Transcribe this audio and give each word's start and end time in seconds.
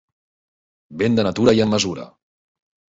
Vent 1.03 1.19
de 1.21 1.27
natura 1.29 1.57
i 1.61 1.65
amb 1.67 1.77
mesura. 1.79 2.11